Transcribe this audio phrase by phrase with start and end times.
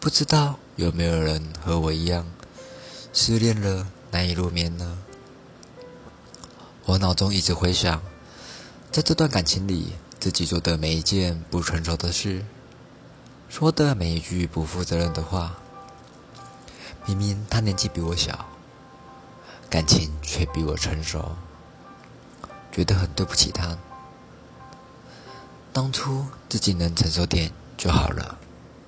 [0.00, 2.24] 不知道有没有人和我一样，
[3.12, 4.96] 失恋了难以入眠呢？
[6.86, 8.00] 我脑中一直回想，
[8.90, 12.42] 在这段感情里，自己做的每一件不成熟的事，
[13.50, 15.58] 说的每一句不负责任的话。
[17.04, 18.46] 明明他年纪比我小，
[19.68, 21.36] 感情却比我成熟，
[22.72, 23.76] 觉得很对不起他。
[25.74, 28.38] 当初自己能成熟点就好了。